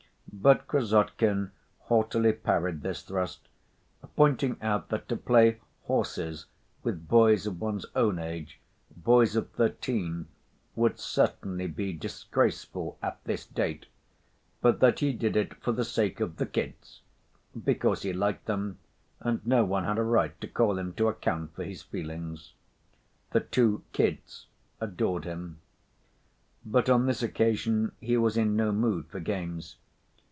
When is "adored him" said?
24.79-25.59